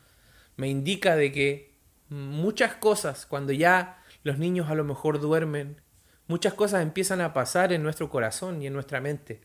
me 0.57 0.67
indica 0.67 1.15
de 1.15 1.31
que 1.31 1.75
muchas 2.09 2.73
cosas, 2.75 3.25
cuando 3.25 3.53
ya 3.53 4.03
los 4.23 4.39
niños 4.39 4.69
a 4.69 4.75
lo 4.75 4.83
mejor 4.83 5.19
duermen, 5.19 5.81
muchas 6.27 6.53
cosas 6.53 6.81
empiezan 6.81 7.21
a 7.21 7.33
pasar 7.33 7.71
en 7.71 7.83
nuestro 7.83 8.09
corazón 8.09 8.61
y 8.61 8.67
en 8.67 8.73
nuestra 8.73 9.01
mente. 9.01 9.41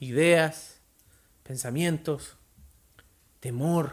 Ideas, 0.00 0.73
pensamientos, 1.44 2.36
temor, 3.38 3.92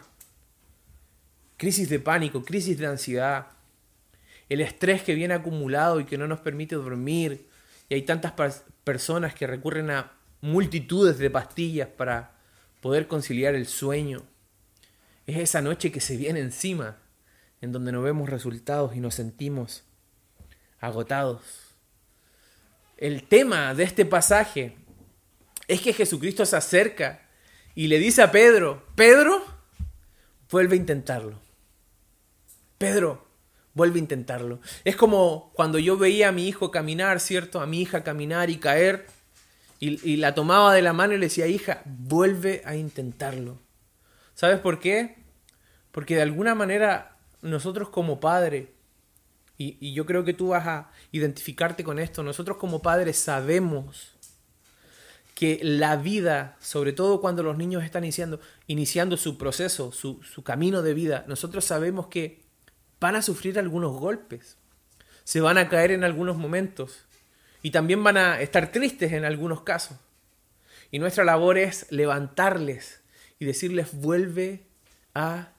crisis 1.58 1.90
de 1.90 2.00
pánico, 2.00 2.44
crisis 2.44 2.80
de 2.80 2.88
ansiedad, 2.88 3.50
el 4.50 4.62
estrés 4.62 5.04
que 5.04 5.14
viene 5.14 5.36
acumulado 5.36 6.00
y 6.00 6.06
que 6.06 6.18
no 6.18 6.28
nos 6.28 6.40
permite 6.40 6.76
dormir. 6.76 7.48
Y 7.88 7.94
hay 7.94 8.02
tantas 8.02 8.64
personas 8.84 9.36
que 9.36 9.46
recurren 9.46 9.92
a 9.92 10.14
multitudes 10.42 11.20
de 11.20 11.30
pastillas 11.30 11.88
para 11.88 12.32
poder 12.82 13.08
conciliar 13.08 13.54
el 13.54 13.68
sueño. 13.68 14.24
Es 15.28 15.38
esa 15.38 15.62
noche 15.62 15.92
que 15.92 16.02
se 16.02 16.18
viene 16.18 16.40
encima, 16.40 16.98
en 17.62 17.72
donde 17.72 17.92
no 17.92 18.02
vemos 18.02 18.30
resultados 18.30 18.96
y 18.96 19.00
nos 19.00 19.16
sentimos 19.16 19.84
agotados. 20.80 21.42
El 22.98 23.24
tema 23.24 23.74
de 23.74 23.84
este 23.84 24.06
pasaje 24.06 24.76
es 25.68 25.82
que 25.82 25.94
Jesucristo 25.94 26.46
se 26.46 26.58
acerca 26.58 27.28
y 27.76 27.88
le 27.88 28.00
dice 28.00 28.22
a 28.22 28.32
Pedro, 28.32 28.86
Pedro, 28.96 29.44
vuelve 30.50 30.76
a 30.76 30.80
intentarlo. 30.80 31.40
Pedro, 32.78 33.26
vuelve 33.74 34.00
a 34.00 34.02
intentarlo. 34.02 34.60
Es 34.84 34.96
como 34.96 35.52
cuando 35.54 35.80
yo 35.80 35.98
veía 35.98 36.30
a 36.30 36.32
mi 36.32 36.48
hijo 36.48 36.72
caminar, 36.72 37.20
¿cierto? 37.20 37.62
A 37.62 37.68
mi 37.68 37.82
hija 37.82 38.04
caminar 38.04 38.50
y 38.50 38.58
caer, 38.58 39.06
y, 39.80 40.18
la 40.18 40.36
tomaba 40.36 40.76
de 40.76 40.84
la 40.84 40.94
mano 40.94 41.14
y 41.14 41.18
le 41.18 41.26
decía, 41.26 41.48
hija, 41.48 41.82
vuelve 41.86 42.62
a 42.66 42.76
intentarlo. 42.76 43.58
¿Sabes 44.36 44.60
por 44.60 44.80
qué? 44.80 45.16
Porque 45.92 46.16
de 46.16 46.22
alguna 46.22 46.54
manera 46.54 47.18
nosotros 47.42 47.90
como 47.90 48.20
padre, 48.20 48.74
y, 49.58 49.78
y 49.80 49.94
yo 49.94 50.06
creo 50.06 50.24
que 50.24 50.36
tú 50.36 50.50
vas 50.50 50.68
a 50.68 50.92
identificarte 51.12 51.84
con 51.84 51.98
esto, 51.98 52.22
nosotros 52.22 52.58
como 52.58 52.84
padres 52.84 53.18
sabemos 53.18 54.14
que 55.42 55.60
la 55.64 55.96
vida, 55.96 56.56
sobre 56.60 56.94
todo 56.94 57.20
cuando 57.20 57.42
los 57.42 57.58
niños 57.58 57.84
están 57.84 58.04
iniciando, 58.68 59.18
su 59.18 59.40
proceso, 59.40 59.92
su, 59.92 60.22
su 60.22 60.44
camino 60.44 60.84
de 60.84 60.94
vida, 60.94 61.26
nosotros 61.28 61.66
sabemos 61.66 62.06
que 62.06 62.44
van 63.00 63.16
a 63.16 63.24
sufrir 63.24 63.58
algunos 63.58 64.00
golpes, 64.00 64.58
se 65.24 65.42
van 65.42 65.58
a 65.58 65.68
caer 65.68 65.94
en 65.94 66.04
algunos 66.04 66.38
momentos 66.38 67.06
y 67.64 67.72
también 67.72 68.04
van 68.04 68.18
a 68.18 68.40
estar 68.40 68.72
tristes 68.72 69.14
en 69.14 69.26
algunos 69.26 69.64
casos. 69.64 69.98
Y 70.92 71.00
nuestra 71.00 71.24
labor 71.24 71.58
es 71.58 71.88
levantarles 71.92 73.02
y 73.40 73.46
decirles 73.46 74.00
vuelve 74.00 74.62
a 75.16 75.54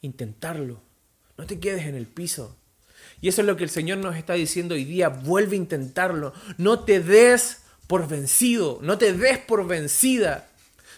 intentarlo, 0.00 0.80
no 1.36 1.44
te 1.44 1.58
quedes 1.58 1.86
en 1.86 1.96
el 1.96 2.06
piso. 2.06 2.56
Y 3.20 3.26
eso 3.26 3.40
es 3.40 3.48
lo 3.48 3.56
que 3.56 3.64
el 3.64 3.70
Señor 3.70 3.98
nos 3.98 4.14
está 4.14 4.34
diciendo 4.34 4.76
hoy 4.76 4.84
día, 4.84 5.08
vuelve 5.08 5.56
a 5.56 5.58
intentarlo, 5.58 6.32
no 6.56 6.84
te 6.84 7.00
des 7.00 7.64
por 7.88 8.06
vencido, 8.06 8.78
no 8.82 8.96
te 8.98 9.12
des 9.12 9.38
por 9.38 9.66
vencida. 9.66 10.46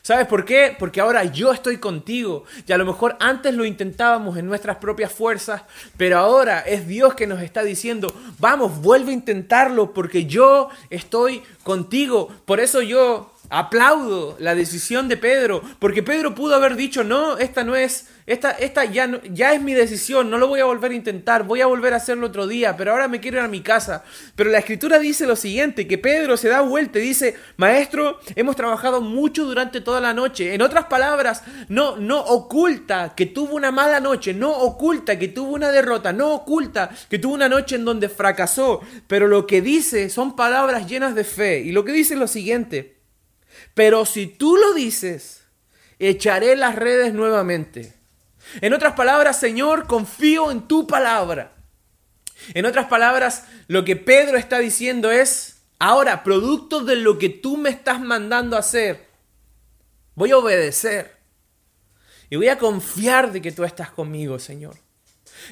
¿Sabes 0.03 0.27
por 0.27 0.45
qué? 0.45 0.75
Porque 0.79 1.01
ahora 1.01 1.25
yo 1.25 1.53
estoy 1.53 1.77
contigo. 1.77 2.45
Y 2.67 2.73
a 2.73 2.79
lo 2.79 2.87
mejor 2.87 3.17
antes 3.21 3.55
lo 3.55 3.65
intentábamos 3.65 4.37
en 4.37 4.47
nuestras 4.47 4.77
propias 4.77 5.13
fuerzas, 5.13 5.63
pero 5.97 6.19
ahora 6.19 6.61
es 6.61 6.89
Dios 6.89 7.15
que 7.15 7.27
nos 7.27 7.43
está 7.43 7.63
diciendo, 7.63 8.13
vamos, 8.39 8.81
vuelve 8.81 9.11
a 9.11 9.15
intentarlo 9.15 9.93
porque 9.93 10.27
yo 10.27 10.69
estoy 10.89 11.43
contigo. 11.63 12.29
Por 12.45 12.61
eso 12.61 12.83
yo 12.83 13.33
aplaudo 13.51 14.37
la 14.39 14.55
decisión 14.55 15.09
de 15.09 15.17
Pedro, 15.17 15.63
porque 15.79 16.03
Pedro 16.03 16.35
pudo 16.35 16.55
haber 16.55 16.77
dicho, 16.77 17.05
no, 17.05 17.37
esta 17.37 17.65
no 17.65 17.77
es 17.77 18.07
esta, 18.31 18.53
esta 18.53 18.85
ya, 18.85 19.21
ya 19.25 19.55
es 19.55 19.61
mi 19.61 19.75
decisión, 19.75 20.31
no 20.31 20.39
lo 20.39 20.47
voy 20.47 20.61
a 20.61 20.65
volver 20.65 20.93
a 20.93 20.95
intentar, 20.95 21.43
voy 21.43 21.63
a 21.63 21.67
volver 21.67 21.95
a 21.95 21.97
hacerlo 21.97 22.29
otro 22.29 22.47
día, 22.47 22.77
pero 22.77 22.93
ahora 22.93 23.09
me 23.09 23.19
quiero 23.19 23.39
ir 23.39 23.43
a 23.43 23.49
mi 23.49 23.61
casa. 23.61 24.05
Pero 24.37 24.51
la 24.51 24.59
escritura 24.59 25.01
dice 25.01 25.27
lo 25.27 25.35
siguiente, 25.35 25.89
que 25.89 25.99
Pedro 25.99 26.37
se 26.37 26.49
da 26.49 26.61
vuelta 26.61 27.01
y 27.01 27.03
dice, 27.03 27.35
maestro, 27.57 28.21
hemos 28.37 28.55
trabajado 28.55 29.01
mucho 29.01 29.45
durante 29.45 29.81
toda 29.81 30.01
la 30.01 30.15
noche. 30.15 30.55
En 30.55 30.63
otras 30.63 30.85
palabras, 30.85 31.43
no, 31.69 31.97
no 31.97 32.21
oculta 32.21 33.17
que 33.17 33.27
tuvo 33.27 33.57
una 33.57 33.73
mala 33.73 33.99
noche, 33.99 34.33
no 34.33 34.53
oculta 34.53 35.19
que 35.19 35.27
tuvo 35.27 35.55
una 35.55 35.73
derrota, 35.73 36.13
no 36.13 36.33
oculta 36.33 36.89
que 37.09 37.19
tuvo 37.19 37.35
una 37.35 37.49
noche 37.49 37.75
en 37.75 37.85
donde 37.85 38.09
fracasó, 38.09 38.81
pero 39.09 39.27
lo 39.27 39.45
que 39.45 39.61
dice 39.61 40.09
son 40.09 40.37
palabras 40.37 40.87
llenas 40.87 41.17
de 41.17 41.25
fe. 41.25 41.59
Y 41.63 41.73
lo 41.73 41.85
que 41.85 41.91
dice 41.91 42.15
es 42.15 42.21
lo 42.21 42.29
siguiente, 42.29 43.00
pero 43.75 44.05
si 44.07 44.27
tú 44.27 44.57
lo 44.57 44.75
dices, 44.75 45.45
echaré 45.99 46.57
las 46.57 46.75
redes 46.77 47.13
nuevamente. 47.13 47.95
En 48.61 48.73
otras 48.73 48.95
palabras, 48.95 49.39
Señor, 49.39 49.87
confío 49.87 50.51
en 50.51 50.63
tu 50.63 50.87
palabra. 50.87 51.53
En 52.55 52.67
otras 52.67 52.87
palabras, 52.87 53.45
lo 53.69 53.85
que 53.85 53.97
Pedro 53.97 54.39
está 54.39 54.59
diciendo 54.59 55.11
es, 55.11 55.63
ahora, 55.79 56.25
producto 56.25 56.81
de 56.81 56.97
lo 56.97 57.19
que 57.19 57.29
tú 57.29 57.57
me 57.57 57.71
estás 57.71 58.01
mandando 58.01 58.57
a 58.57 58.61
hacer, 58.61 59.09
voy 60.15 60.31
a 60.31 60.39
obedecer. 60.39 61.19
Y 62.31 62.37
voy 62.37 62.49
a 62.49 62.59
confiar 62.59 63.33
de 63.33 63.43
que 63.43 63.53
tú 63.53 63.65
estás 63.65 63.91
conmigo, 63.91 64.39
Señor. 64.39 64.77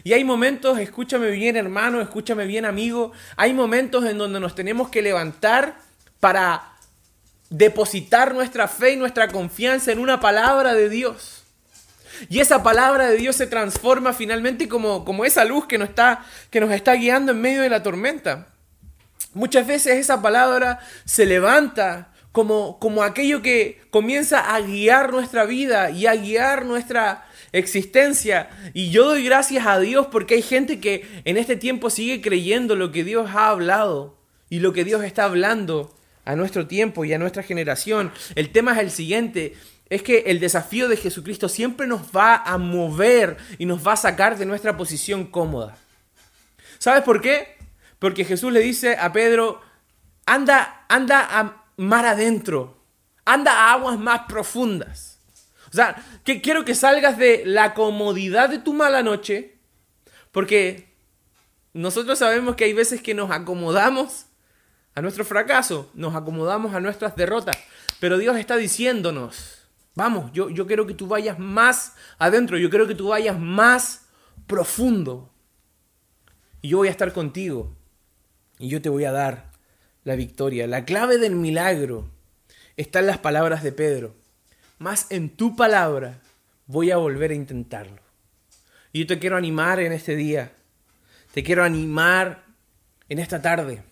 Y 0.05 0.13
hay 0.13 0.25
momentos, 0.25 0.79
escúchame 0.79 1.31
bien 1.31 1.57
hermano, 1.57 2.01
escúchame 2.01 2.47
bien 2.47 2.65
amigo, 2.65 3.13
hay 3.37 3.53
momentos 3.53 4.05
en 4.05 4.19
donde 4.19 4.39
nos 4.39 4.55
tenemos 4.55 4.89
que 4.89 5.03
levantar 5.03 5.81
para 6.21 6.78
depositar 7.51 8.35
nuestra 8.35 8.69
fe 8.69 8.93
y 8.93 8.97
nuestra 8.97 9.29
confianza 9.29 9.93
en 9.93 9.99
una 9.99 10.21
palabra 10.21 10.75
de 10.75 10.89
Dios. 10.89 11.45
Y 12.29 12.41
esa 12.41 12.63
palabra 12.63 13.09
de 13.09 13.17
Dios 13.17 13.37
se 13.37 13.47
transforma 13.47 14.13
finalmente 14.13 14.69
como, 14.69 15.05
como 15.05 15.25
esa 15.25 15.45
luz 15.45 15.67
que 15.67 15.79
nos, 15.79 15.91
está, 15.91 16.25
que 16.51 16.61
nos 16.61 16.73
está 16.73 16.95
guiando 16.95 17.33
en 17.33 17.41
medio 17.41 17.63
de 17.63 17.71
la 17.71 17.83
tormenta. 17.83 18.49
Muchas 19.35 19.67
veces 19.67 19.99
esa 19.99 20.21
palabra 20.21 20.81
se 21.05 21.27
levanta 21.27 22.13
como, 22.33 22.79
como 22.81 23.03
aquello 23.03 23.41
que 23.41 23.81
comienza 23.91 24.55
a 24.55 24.61
guiar 24.61 25.13
nuestra 25.13 25.45
vida 25.45 25.91
y 25.91 26.07
a 26.07 26.17
guiar 26.17 26.65
nuestra 26.65 27.27
existencia. 27.53 28.51
Y 28.75 28.91
yo 28.91 29.07
doy 29.07 29.25
gracias 29.25 29.67
a 29.67 29.79
Dios 29.79 30.09
porque 30.11 30.35
hay 30.35 30.43
gente 30.43 30.81
que 30.81 31.07
en 31.25 31.37
este 31.37 31.57
tiempo 31.57 31.89
sigue 31.89 32.21
creyendo 32.21 32.75
lo 32.75 32.91
que 32.91 33.05
Dios 33.05 33.31
ha 33.33 33.49
hablado 33.49 34.19
y 34.51 34.59
lo 34.59 34.73
que 34.73 34.85
Dios 34.85 35.05
está 35.05 35.25
hablando 35.25 35.95
a 36.29 36.37
nuestro 36.37 36.67
tiempo 36.67 37.07
y 37.07 37.15
a 37.15 37.19
nuestra 37.19 37.43
generación. 37.43 38.13
El 38.35 38.51
tema 38.51 38.73
es 38.73 38.79
el 38.81 38.91
siguiente 38.91 39.55
es 39.89 40.03
que 40.03 40.25
el 40.27 40.41
desafío 40.41 40.87
de 40.87 40.99
Jesucristo 40.99 41.49
siempre 41.49 41.87
nos 41.87 42.15
va 42.15 42.37
a 42.37 42.59
mover 42.59 43.39
y 43.57 43.65
nos 43.65 43.87
va 43.87 43.95
a 43.95 43.97
sacar 43.97 44.37
de 44.37 44.45
nuestra 44.45 44.77
posición 44.77 45.25
cómoda. 45.25 45.79
¿Sabes 46.79 47.03
por 47.03 47.23
qué? 47.23 47.57
Porque 47.99 48.27
Jesús 48.27 48.53
le 48.53 48.61
dice 48.61 48.99
a 48.99 49.11
Pedro, 49.11 49.63
anda, 50.27 50.85
anda 50.91 51.27
a 51.31 51.65
mar 51.79 52.05
adentro, 52.05 52.77
anda 53.25 53.53
a 53.53 53.73
aguas 53.73 53.99
más 53.99 54.27
profundas. 54.29 55.21
O 55.73 55.75
sea, 55.75 55.97
que 56.25 56.43
quiero 56.43 56.67
que 56.67 56.75
salgas 56.75 57.17
de 57.17 57.45
la 57.47 57.73
comodidad 57.73 58.51
de 58.51 58.59
tu 58.59 58.75
mala 58.75 59.03
noche, 59.03 59.57
porque 60.31 60.93
nosotros 61.73 62.19
sabemos 62.19 62.55
que 62.55 62.65
hay 62.65 62.75
veces 62.75 63.01
que 63.01 63.15
nos 63.15 63.31
acomodamos 63.31 64.27
a 64.99 65.03
nuestro 65.03 65.25
fracaso, 65.25 65.91
nos 65.95 66.15
acomodamos 66.15 66.75
a 66.75 66.81
nuestras 66.81 67.15
derrotas, 67.17 67.57
pero 68.01 68.19
Dios 68.19 68.37
está 68.37 68.57
diciéndonos, 68.57 69.59
Vamos, 69.99 70.31
yo, 70.33 70.49
yo 70.49 70.65
quiero 70.69 70.87
que 70.87 70.95
tú 70.95 71.09
vayas 71.09 71.41
más 71.41 71.97
adentro, 72.19 72.57
yo 72.57 72.71
quiero 72.71 72.87
que 72.87 72.95
tú 72.95 73.09
vayas 73.09 73.37
más 73.37 74.07
profundo. 74.47 75.29
Y 76.63 76.69
yo 76.69 76.77
voy 76.79 76.87
a 76.87 76.93
estar 76.93 77.13
contigo. 77.13 77.75
Y 78.61 78.69
yo 78.69 78.81
te 78.81 78.91
voy 78.91 79.07
a 79.07 79.11
dar 79.11 79.51
la 80.05 80.15
victoria. 80.15 80.69
La 80.69 80.85
clave 80.85 81.19
del 81.19 81.35
milagro 81.35 82.09
está 82.77 83.01
en 83.01 83.09
las 83.09 83.19
palabras 83.19 83.65
de 83.65 83.73
Pedro. 83.73 84.15
Más 84.79 85.11
en 85.11 85.31
tu 85.31 85.57
palabra 85.57 86.21
voy 86.69 86.93
a 86.93 86.97
volver 86.97 87.33
a 87.33 87.35
intentarlo. 87.35 88.01
Y 88.93 89.01
yo 89.01 89.07
te 89.09 89.19
quiero 89.19 89.37
animar 89.37 89.81
en 89.81 89.91
este 89.91 90.15
día. 90.15 90.53
Te 91.35 91.43
quiero 91.43 91.65
animar 91.65 92.45
en 93.09 93.19
esta 93.19 93.43
tarde 93.43 93.83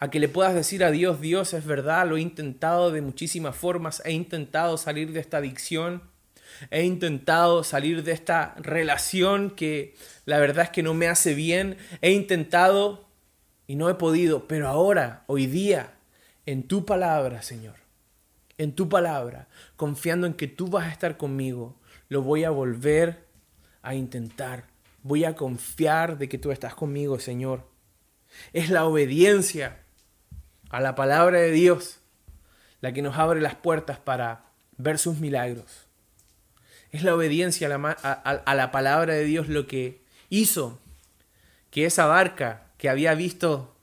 a 0.00 0.10
que 0.10 0.18
le 0.18 0.30
puedas 0.30 0.54
decir 0.54 0.82
a 0.82 0.90
Dios, 0.90 1.20
Dios 1.20 1.52
es 1.52 1.66
verdad, 1.66 2.08
lo 2.08 2.16
he 2.16 2.22
intentado 2.22 2.90
de 2.90 3.02
muchísimas 3.02 3.54
formas, 3.54 4.02
he 4.06 4.12
intentado 4.12 4.78
salir 4.78 5.12
de 5.12 5.20
esta 5.20 5.36
adicción, 5.36 6.02
he 6.70 6.84
intentado 6.84 7.62
salir 7.64 8.02
de 8.02 8.12
esta 8.12 8.54
relación 8.58 9.50
que 9.50 9.94
la 10.24 10.38
verdad 10.38 10.64
es 10.64 10.70
que 10.70 10.82
no 10.82 10.94
me 10.94 11.06
hace 11.06 11.34
bien, 11.34 11.76
he 12.00 12.12
intentado 12.12 13.08
y 13.66 13.76
no 13.76 13.90
he 13.90 13.94
podido, 13.94 14.48
pero 14.48 14.68
ahora, 14.68 15.22
hoy 15.26 15.46
día, 15.46 15.92
en 16.46 16.62
tu 16.62 16.86
palabra, 16.86 17.42
Señor, 17.42 17.76
en 18.56 18.74
tu 18.74 18.88
palabra, 18.88 19.48
confiando 19.76 20.26
en 20.26 20.32
que 20.32 20.48
tú 20.48 20.68
vas 20.68 20.86
a 20.86 20.92
estar 20.92 21.18
conmigo, 21.18 21.78
lo 22.08 22.22
voy 22.22 22.44
a 22.44 22.50
volver 22.50 23.26
a 23.82 23.94
intentar. 23.94 24.64
Voy 25.02 25.24
a 25.24 25.34
confiar 25.34 26.18
de 26.18 26.28
que 26.28 26.38
tú 26.38 26.52
estás 26.52 26.74
conmigo, 26.74 27.18
Señor. 27.18 27.68
Es 28.52 28.70
la 28.70 28.84
obediencia 28.86 29.78
a 30.70 30.80
la 30.80 30.94
palabra 30.94 31.40
de 31.40 31.50
Dios 31.50 32.00
la 32.80 32.92
que 32.92 33.02
nos 33.02 33.16
abre 33.18 33.40
las 33.40 33.56
puertas 33.56 33.98
para 33.98 34.46
ver 34.78 34.98
sus 34.98 35.18
milagros. 35.18 35.86
Es 36.90 37.04
la 37.04 37.14
obediencia 37.14 37.66
a 37.66 37.78
la, 37.78 37.90
a 37.90 38.54
la, 38.54 38.70
palabra 38.72 39.14
de 39.14 39.24
Dios 39.24 39.48
lo 39.48 39.66
que 39.66 40.02
hizo 40.28 40.80
que 41.70 41.84
esa 41.84 42.06
barca 42.06 42.66
que 42.78 42.88
había 42.88 43.14
visto 43.14 43.76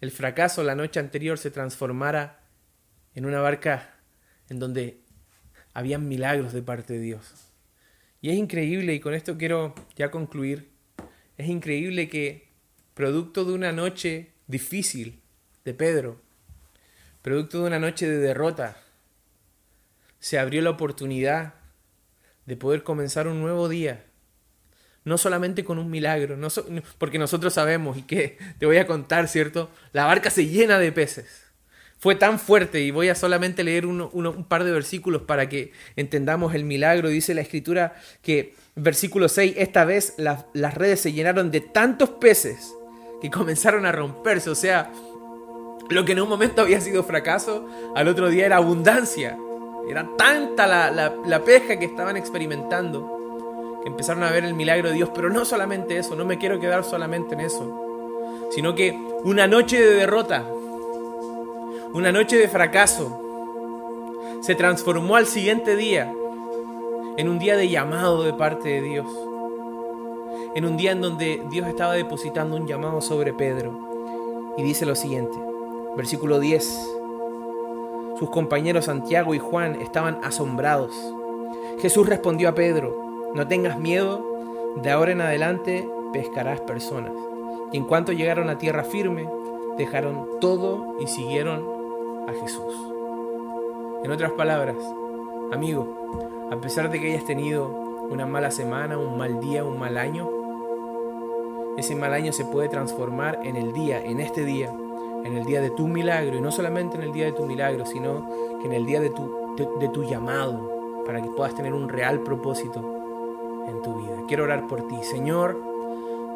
el 0.00 0.10
fracaso 0.10 0.62
la 0.62 0.74
noche 0.74 1.00
anterior 1.00 1.38
se 1.38 1.50
transformara 1.50 2.40
en 3.14 3.24
una 3.24 3.40
barca 3.40 3.94
en 4.48 4.58
donde 4.60 5.00
habían 5.72 6.06
milagros 6.08 6.52
de 6.52 6.62
parte 6.62 6.94
de 6.94 7.00
Dios. 7.00 7.34
Y 8.20 8.30
es 8.30 8.36
increíble, 8.36 8.94
y 8.94 9.00
con 9.00 9.14
esto 9.14 9.36
quiero 9.36 9.74
ya 9.96 10.10
concluir, 10.10 10.70
es 11.36 11.48
increíble 11.48 12.08
que 12.08 12.48
producto 12.94 13.44
de 13.44 13.52
una 13.52 13.72
noche 13.72 14.32
difícil 14.46 15.22
de 15.66 15.74
Pedro, 15.74 16.18
producto 17.20 17.60
de 17.60 17.66
una 17.66 17.78
noche 17.78 18.08
de 18.08 18.16
derrota, 18.16 18.78
se 20.18 20.38
abrió 20.38 20.62
la 20.62 20.70
oportunidad 20.70 21.54
de 22.46 22.56
poder 22.56 22.82
comenzar 22.84 23.28
un 23.28 23.42
nuevo 23.42 23.68
día. 23.68 24.04
No 25.04 25.18
solamente 25.18 25.64
con 25.64 25.78
un 25.78 25.90
milagro, 25.90 26.36
no 26.36 26.48
porque 26.98 27.18
nosotros 27.18 27.52
sabemos 27.52 27.98
y 27.98 28.02
que 28.02 28.38
te 28.58 28.66
voy 28.66 28.78
a 28.78 28.86
contar, 28.86 29.28
¿cierto? 29.28 29.70
La 29.92 30.06
barca 30.06 30.30
se 30.30 30.46
llena 30.46 30.78
de 30.78 30.92
peces 30.92 31.42
fue 31.98 32.14
tan 32.14 32.38
fuerte, 32.38 32.82
y 32.82 32.90
voy 32.90 33.08
a 33.08 33.14
solamente 33.14 33.64
leer 33.64 33.86
un 33.86 34.44
par 34.48 34.64
de 34.64 34.70
versículos 34.70 35.22
para 35.22 35.48
que 35.48 35.72
entendamos 35.96 36.54
el 36.54 36.62
milagro. 36.64 37.08
Dice 37.08 37.34
la 37.34 37.40
escritura 37.40 37.94
que, 38.22 38.54
versículo 38.74 39.28
6, 39.30 39.54
esta 39.56 39.86
vez 39.86 40.14
las 40.18 40.74
redes 40.74 41.00
se 41.00 41.12
llenaron 41.12 41.50
de 41.50 41.62
tantos 41.62 42.10
peces 42.10 42.70
que 43.22 43.30
comenzaron 43.30 43.86
a 43.86 43.92
romperse. 43.92 44.50
O 44.50 44.54
sea, 44.54 44.92
lo 45.88 46.04
que 46.04 46.12
en 46.12 46.20
un 46.20 46.28
momento 46.28 46.62
había 46.62 46.80
sido 46.80 47.02
fracaso, 47.02 47.66
al 47.94 48.08
otro 48.08 48.28
día 48.28 48.46
era 48.46 48.56
abundancia. 48.56 49.38
Era 49.88 50.08
tanta 50.16 50.66
la, 50.66 51.14
la 51.24 51.44
pesca 51.44 51.78
que 51.78 51.84
estaban 51.84 52.16
experimentando 52.16 53.78
que 53.82 53.88
empezaron 53.88 54.24
a 54.24 54.30
ver 54.30 54.44
el 54.44 54.54
milagro 54.54 54.88
de 54.88 54.94
Dios. 54.94 55.10
Pero 55.14 55.30
no 55.30 55.44
solamente 55.44 55.96
eso, 55.96 56.16
no 56.16 56.24
me 56.24 56.38
quiero 56.38 56.58
quedar 56.58 56.82
solamente 56.82 57.34
en 57.34 57.40
eso, 57.40 58.48
sino 58.50 58.74
que 58.74 58.98
una 59.22 59.46
noche 59.46 59.80
de 59.80 59.94
derrota 59.94 60.44
una 61.96 62.12
noche 62.12 62.36
de 62.36 62.46
fracaso 62.46 63.22
se 64.42 64.54
transformó 64.54 65.16
al 65.16 65.26
siguiente 65.26 65.76
día 65.76 66.12
en 67.16 67.26
un 67.26 67.38
día 67.38 67.56
de 67.56 67.70
llamado 67.70 68.22
de 68.22 68.34
parte 68.34 68.68
de 68.68 68.82
Dios. 68.82 69.06
En 70.54 70.66
un 70.66 70.76
día 70.76 70.92
en 70.92 71.00
donde 71.00 71.42
Dios 71.48 71.66
estaba 71.66 71.94
depositando 71.94 72.56
un 72.56 72.66
llamado 72.66 73.00
sobre 73.00 73.32
Pedro. 73.32 74.54
Y 74.58 74.62
dice 74.62 74.84
lo 74.84 74.94
siguiente, 74.94 75.38
versículo 75.96 76.38
10. 76.38 76.64
Sus 78.18 78.30
compañeros 78.30 78.84
Santiago 78.86 79.34
y 79.34 79.38
Juan 79.38 79.80
estaban 79.80 80.20
asombrados. 80.22 80.92
Jesús 81.80 82.08
respondió 82.08 82.48
a 82.48 82.54
Pedro, 82.54 83.32
no 83.34 83.48
tengas 83.48 83.78
miedo, 83.78 84.24
de 84.76 84.90
ahora 84.90 85.12
en 85.12 85.20
adelante 85.20 85.88
pescarás 86.12 86.60
personas. 86.60 87.12
Y 87.72 87.78
en 87.78 87.84
cuanto 87.84 88.12
llegaron 88.12 88.48
a 88.48 88.58
tierra 88.58 88.84
firme, 88.84 89.28
dejaron 89.76 90.38
todo 90.40 90.96
y 91.00 91.06
siguieron 91.06 91.64
a 92.28 92.32
Jesús. 92.32 92.74
En 94.04 94.10
otras 94.10 94.32
palabras, 94.32 94.76
amigo, 95.52 96.48
a 96.50 96.56
pesar 96.56 96.90
de 96.90 97.00
que 97.00 97.12
hayas 97.12 97.24
tenido 97.24 97.68
una 98.10 98.26
mala 98.26 98.50
semana, 98.50 98.98
un 98.98 99.18
mal 99.18 99.40
día, 99.40 99.64
un 99.64 99.78
mal 99.78 99.98
año, 99.98 100.30
ese 101.76 101.94
mal 101.94 102.14
año 102.14 102.32
se 102.32 102.44
puede 102.44 102.68
transformar 102.68 103.40
en 103.44 103.56
el 103.56 103.72
día, 103.72 104.02
en 104.02 104.20
este 104.20 104.44
día, 104.44 104.72
en 105.26 105.36
el 105.36 105.44
día 105.44 105.60
de 105.60 105.70
tu 105.70 105.88
milagro, 105.88 106.36
y 106.36 106.40
no 106.40 106.50
solamente 106.50 106.96
en 106.96 107.02
el 107.02 107.12
día 107.12 107.26
de 107.26 107.32
tu 107.32 107.44
milagro, 107.44 107.84
sino 107.84 108.26
que 108.60 108.66
en 108.66 108.72
el 108.72 108.86
día 108.86 109.00
de 109.00 109.10
tu, 109.10 109.54
de, 109.56 109.88
tu 109.88 110.04
llamado, 110.04 111.04
para 111.04 111.20
que 111.20 111.28
puedas 111.30 111.54
tener 111.54 111.74
un 111.74 111.88
real 111.88 112.20
propósito 112.20 112.80
en 113.68 113.82
tu 113.82 113.94
vida. 113.94 114.22
Quiero 114.28 114.44
orar 114.44 114.66
por 114.66 114.86
ti. 114.86 114.96
Señor, 115.02 115.60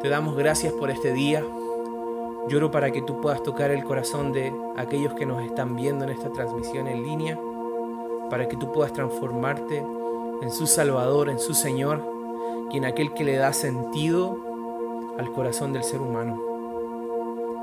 te 0.01 0.09
damos 0.09 0.35
gracias 0.35 0.73
por 0.73 0.89
este 0.89 1.13
día. 1.13 1.43
Lloro 2.47 2.71
para 2.71 2.91
que 2.91 3.01
tú 3.01 3.21
puedas 3.21 3.43
tocar 3.43 3.71
el 3.71 3.83
corazón 3.83 4.33
de 4.33 4.53
aquellos 4.75 5.13
que 5.13 5.25
nos 5.25 5.43
están 5.43 5.75
viendo 5.75 6.05
en 6.05 6.11
esta 6.11 6.29
transmisión 6.31 6.87
en 6.87 7.03
línea, 7.03 7.39
para 8.29 8.47
que 8.47 8.57
tú 8.57 8.71
puedas 8.71 8.93
transformarte 8.93 9.85
en 10.41 10.51
su 10.51 10.65
Salvador, 10.67 11.29
en 11.29 11.39
su 11.39 11.53
Señor, 11.53 12.03
y 12.71 12.77
en 12.77 12.85
aquel 12.85 13.13
que 13.13 13.23
le 13.23 13.35
da 13.35 13.53
sentido 13.53 14.37
al 15.17 15.31
corazón 15.31 15.73
del 15.73 15.83
ser 15.83 16.01
humano. 16.01 16.50